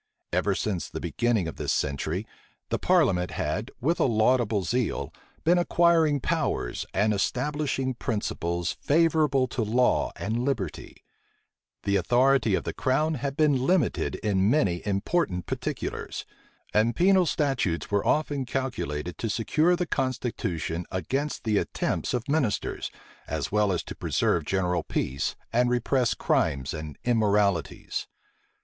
[0.33, 2.25] Ever since the beginning of this century,
[2.69, 9.61] the parliament had, with a laudable zeal, been acquiring powers and establishing principles favorable to
[9.61, 11.03] law and liberty:
[11.83, 16.25] the authority of the crown had been limited in many important particulars:
[16.73, 22.89] and penal statutes were often calculated to secure the constitution against the attempts of ministers,
[23.27, 28.07] as well as to preserve general peace, and repress crimes and immoralities.